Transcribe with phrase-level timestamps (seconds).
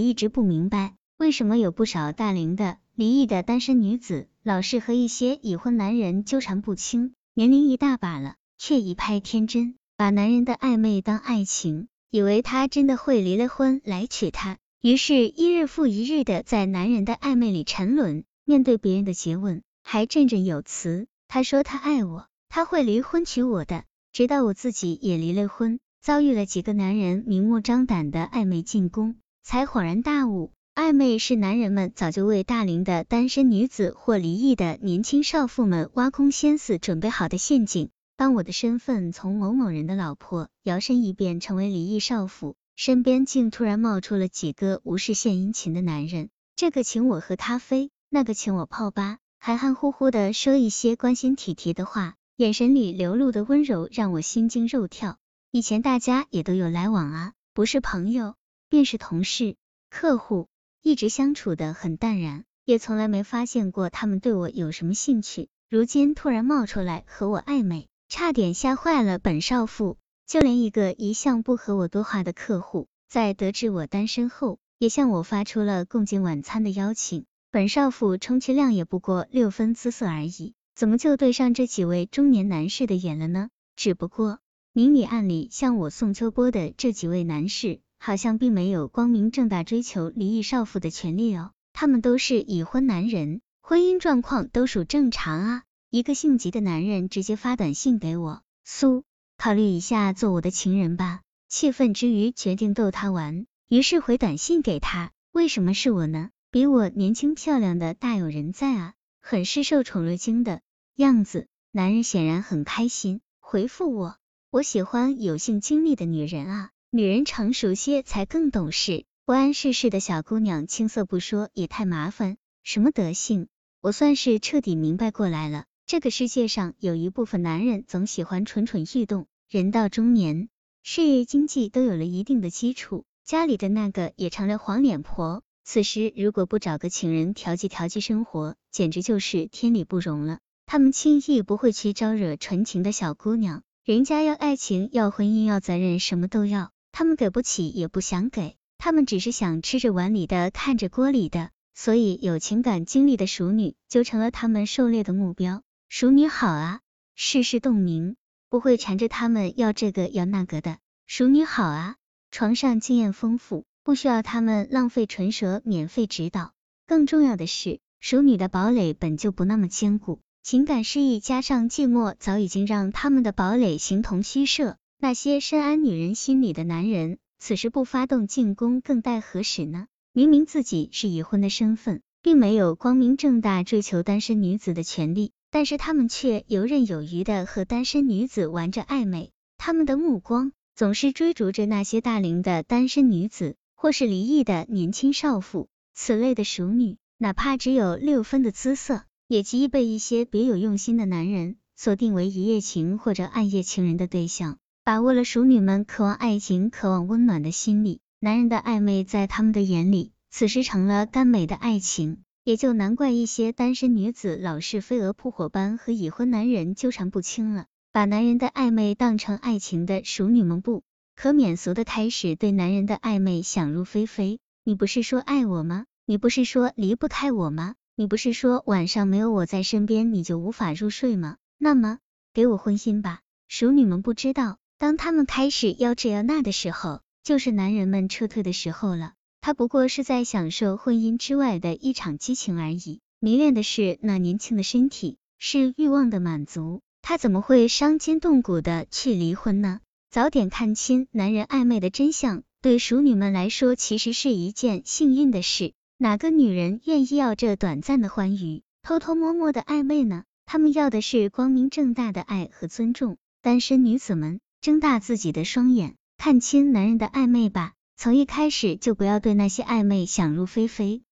[0.00, 18.24] 一直不明白，为什么有不少大龄的、离异的单身女子，老是和一些已婚男人纠缠不清，年龄一大把了，却一派天真，把男人的暧昧当爱情，以为他真的会离了婚来娶她，于是，一日复一日的在男人的暧昧里沉沦。
[18.44, 21.06] 面对别人的诘问，还振振有词。
[21.28, 23.84] 他说他爱我，他会离婚娶我的。
[24.12, 37.90] 直到我自己也离了婚，遭遇了几个男人明目张胆的暧昧进攻，才恍然大悟，暧昧是男人们早就为大龄的单身女子或离异的年轻少妇们挖空心思准备好的陷阱。
[38.16, 49.18] 当我的身份从某某人的老婆摇身一变成为离异少妇，身边竟突然冒出了几个无事献殷勤的男人，这个请我喝咖啡，那个请我泡吧。
[49.38, 55.16] 含含糊糊的说一些关心体贴的话，眼神里流露的温柔让我心惊肉跳。
[55.50, 58.34] 以前大家也都有来往啊，不是朋友
[58.70, 59.56] 便是同事、
[59.90, 60.46] 客户，
[60.80, 65.48] 一直相处的很淡然，也从来没发现过他们对我有什么兴趣。
[65.68, 69.98] 如今突然冒出来和我暧昧，差点吓坏了本少妇。
[70.26, 77.24] 就连一个一向不和我多话的客户，在得知我单身后，也向我发出了共进晚餐的邀请。
[77.50, 83.48] 本少妇充其量也不过六分姿色而已，怎么就对上这几位中年男士的眼了呢？
[83.74, 84.38] 只不过
[84.72, 91.52] 明里暗里向我送秋波的这几位男士，好像并没有光明正大追求离异少妇的权利哦。
[91.74, 95.62] 他们都是已婚男人，婚姻状况都属正常啊。
[95.90, 99.04] 一个性急的男人直接发短信给我，苏，
[99.36, 101.20] 考虑一下做我的情人吧。
[101.48, 106.30] 气愤之余决定逗他玩，于是回短信给他，为什么是我呢？
[106.50, 110.62] 比我年轻漂亮的大有人在啊，很是受宠若惊的
[110.96, 111.48] 样子。
[111.70, 114.16] 男人显然很开心，回复我：
[114.50, 119.04] 我喜欢有性经历的女人啊，女人成熟些才更懂事。
[119.24, 122.36] 不谙世事的小姑娘青涩不说也太麻烦。
[122.64, 123.46] 什么德性？
[123.80, 125.66] 我算是彻底明白过来了。
[125.86, 130.48] 这个世界上有一部分男人总喜欢蠢蠢欲动，人到中年，
[130.82, 135.44] 事业经济都有了一定的基础，家里的那个也成了黄脸婆。
[135.62, 140.40] 此时如果不找个情人调剂调剂生活，简直就是天理不容了。
[140.66, 151.50] 他们轻易不会去招惹纯情的小姑娘，人家要爱情，要婚姻，要责任，什么都要，他们给不起，也不想给，他们只是想吃着碗里的，看着锅里的。
[151.74, 155.62] 所以有情感经历的熟女就成了他们狩猎的目标。
[155.88, 156.80] 熟女好啊，
[157.14, 158.16] 世事洞明，
[158.48, 160.78] 不会缠着他们要这个要那个的。
[161.06, 161.96] 熟女好啊，
[162.30, 163.64] 床上经验丰富。
[163.82, 166.52] 不需要他们浪费唇舌免费指导，
[166.86, 174.76] 更重要的是，熟女的堡垒本就不那么坚固，情感失意加上寂寞，早已经让他们的堡垒形同虚设。
[175.02, 179.86] 那些深谙女人心理的男人，此时不发动进攻，更待何时呢？
[180.12, 193.56] 明明自己是已婚的身份，并没有光明正大追求单身女子的权利，但是他们却游刃有余的和单身女子玩着暧昧，他们的目光总是追逐着那些大龄的单身女子。
[193.82, 204.58] 或是离异的年轻少妇，此类的熟女，哪怕只有六分的姿色，也极易被一些别有用心的男人锁定为一夜情或者暗夜情人的对象。
[204.90, 212.24] 把握了熟女们渴望爱情、渴望温暖的心理，男人的暧昧在他们的眼里，此时成了甘美的爱情。
[212.42, 217.66] 也就难怪一些单身女子老是飞蛾扑火般和已婚男人纠缠不清了。
[217.92, 220.82] 把男人的暧昧当成爱情的熟女们不。
[221.14, 225.84] 可免俗的开始对男人的暧昧想入非非，你不是说爱我吗？
[226.04, 227.76] 你不是说离不开我吗？
[227.94, 231.36] 你不是说晚上没有我在身边你就无法入睡吗？
[231.58, 231.98] 那么
[232.34, 233.20] 给我荤腥吧。
[233.46, 239.12] 熟女们不知道，当他们开始要这要那的时候，就是男人们撤退的时候了。
[239.42, 246.80] 他不过是在享受婚姻之外的一场激情而已，迷恋的是那年轻的身体，是欲望的满足。
[247.02, 249.80] 他怎么会伤筋动骨的去离婚呢？
[250.10, 255.74] 早点看清男人暧昧的真相，对熟女们来说其实是一件幸运的事。
[255.98, 260.24] 哪个女人愿意要这短暂的欢愉，偷偷摸摸的暧昧呢？
[260.46, 263.18] 他们要的是光明正大的爱和尊重。
[263.42, 267.72] 单身女子们，睁大自己的双眼，看清男人的暧昧吧。
[267.96, 271.02] 从一开始就不要对那些暧昧想入非非。